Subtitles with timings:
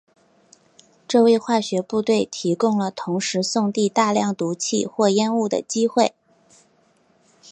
[1.07, 6.15] 这为化学部队提供了同时送递大量毒气或烟雾的机会。